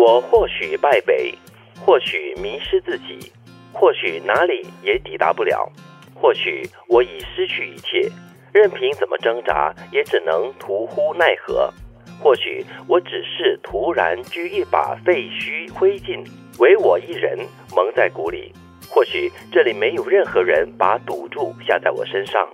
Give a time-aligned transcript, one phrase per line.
[0.00, 1.34] 我或许败北，
[1.78, 3.30] 或许迷失自己，
[3.70, 5.70] 或许哪里也抵达不了，
[6.14, 8.10] 或许我已失去一切，
[8.50, 11.70] 任凭怎么挣扎，也只能徒呼奈何。
[12.18, 16.26] 或许我只是突然掬一把废墟灰烬，
[16.58, 17.38] 唯我一人
[17.76, 18.54] 蒙在鼓里。
[18.88, 22.48] 或许这里没有任何人把赌注下在我身上，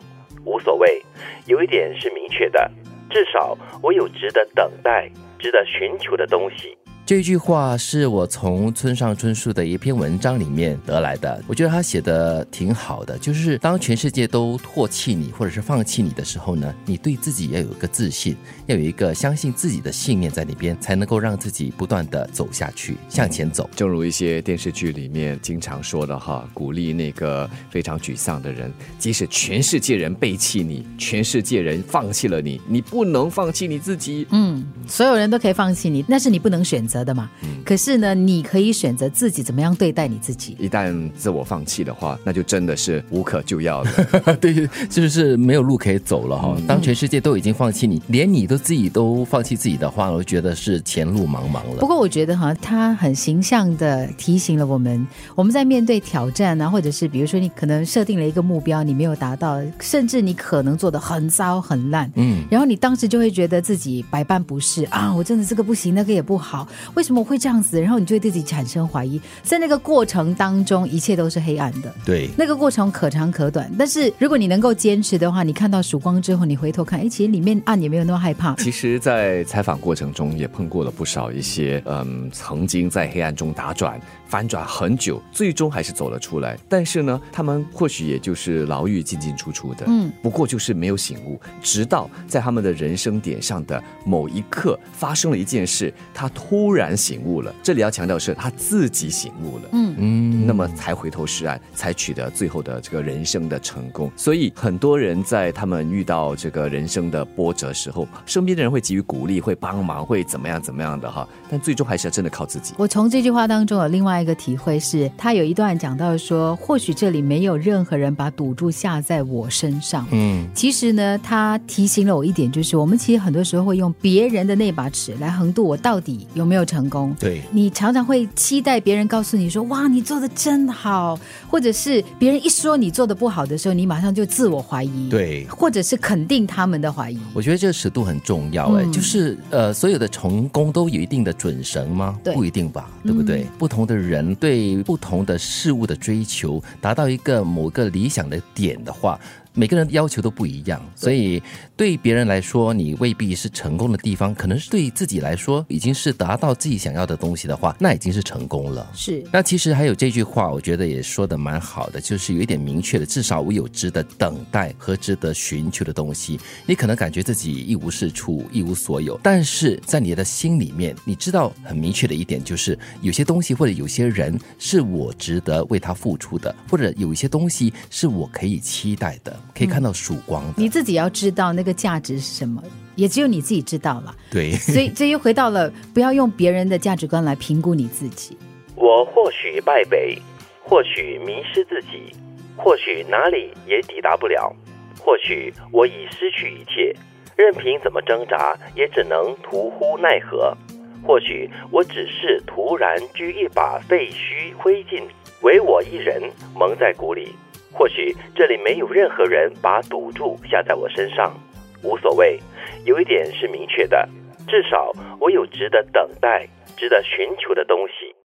[0.44, 1.00] 无所谓。
[1.46, 2.68] 有一点是明确的，
[3.08, 5.08] 至少我有值得等待、
[5.38, 6.76] 值得寻求的东西。
[7.06, 13.16] 这句话是我从村上春树的一篇文章里面得来的，我觉得他写的挺好的。
[13.18, 23.70] 就是当全世界都唾弃你或者是放弃你的时候呢，你对自己要有一个自信，要有一个相信自己的信念在那边，才能够让自己不断的走下去，向前走。
[23.76, 34.26] 正如一些电视剧里面经常说的哈，鼓励那个非常沮丧的人，即使全世界人背弃你，全世界人放弃了你，你不能放弃你自己。
[34.30, 37.30] 嗯，所有人都可以放弃你，但是你不能选择的嘛。
[37.64, 40.56] 可是呢，你可以选择自己怎么样对待你自己。
[40.58, 44.36] 一旦自我放弃的话，那就真的是无可救药了。
[44.40, 46.56] 对，就是没有路可以走了哈。
[46.66, 51.76] 当全世界都已经放弃你，连你都自己都放弃自己的话，我觉得是前路茫茫了。
[51.80, 67.80] 不过我觉得哈，他很形象的提醒了我们，我们在面对挑战啊，或者是比如说你可能设定了一个目标，你没有达到，甚至你可能做的很糟很烂，嗯，然后你当时就会觉得自己百般不是啊，我真的这个不行，那个也不好，为什么会这样子？
[67.80, 71.94] 然后你就会对自己产生怀疑，在那个过程当中，一切都是黑暗的。
[72.04, 78.54] 对，那个过程可长可短，但是如果你能够坚持的话，你看到曙光之后，你回头看，哎，其实里面暗也没有那么害怕。
[78.56, 84.00] 其实，在采访过程中也碰过了不少一些，嗯，曾经在黑暗中打转。
[84.28, 86.58] 反转很久，最终还是走了出来。
[86.68, 91.40] 但是呢，他们或许也就是牢狱进进出出的，嗯，不过就是没有醒悟。
[91.62, 97.54] 直到在他们的人生点上的某一刻，发生了一件事，他突然醒悟了。
[97.62, 104.10] 这里要强调是他自己醒悟了，嗯嗯，那么才回头是岸，才取得最后的这个人生的成功。
[104.16, 111.26] 所以很多人在他们遇到这个人生的波折时候，身边的人会给予鼓励，会帮忙，会怎么样怎么样的哈。
[111.48, 112.74] 但最终还是要真的靠自己。
[112.76, 114.16] 我从这句话当中有另外。
[114.16, 120.06] 一个体会是，他有一段讲到说，或许这里没有任何人把赌注下在我身上。
[120.10, 127.14] 嗯，其实呢，他提醒了我一点，就是我们其实很多时候会用别人的那把尺来横渡我到底有没有成功。
[127.20, 131.16] 对，你常常会期待别人告诉你说：“哇，你做的真好。”
[131.48, 135.08] 或者是别人一说你做的不好的时候，你马上就自我怀疑。
[135.08, 137.18] 对，或者是肯定他们的怀疑。
[137.32, 138.74] 我觉得这个尺度很重要。
[138.74, 142.18] 哎，就是呃，所有的成功都有一定的准绳吗？
[142.24, 143.46] 不一定吧，对不对？
[143.56, 144.16] 不同的人。
[144.16, 149.20] 人对不同的事物的追求，达到一个某个理想的点的话。
[149.58, 151.42] 每个人的要求都不一样，所以
[151.74, 158.86] 对别人来说，你未必是成功的地方，可能是对自己来说，已经是达到自己想要的东西的话，那已经是成功了。
[158.94, 159.24] 是。
[159.32, 166.38] 那其实还有这句话，我觉得也说的蛮好的，就是有一点明确的，至少我有值得等待和值得寻求的东西。
[166.66, 179.34] 你可能感觉自己一无是处，一无所有，但是在你的心里面，你知道很明确的一点，就是有些东西或者有些人是我值得为他付出的，或者有一些东西是我可以期待的。
[179.54, 180.44] 可以看到曙光。
[180.56, 182.62] 你自己要知道那个价值是什么，
[182.94, 184.14] 也只有你自己知道了。
[184.30, 188.36] 对，所以这又回到了不要用别人的价值观来评估你自己。
[188.74, 190.18] 我或许败北，
[190.62, 192.14] 或许迷失自己，
[192.56, 194.54] 或许哪里也抵达不了，
[195.00, 196.94] 或许我已失去一切，
[197.36, 200.56] 任凭怎么挣扎，也只能徒呼奈何。
[201.02, 205.02] 或许我只是突然掬一把废墟灰烬，
[205.42, 206.20] 唯我一人
[206.54, 207.32] 蒙在鼓里。
[207.72, 211.34] 或许这里没有任何人把赌注下在我身上，
[211.82, 212.38] 无所谓。
[212.84, 214.08] 有一点是明确的，
[214.46, 216.46] 至少我有值得等待、
[216.76, 218.05] 值得寻求的东西。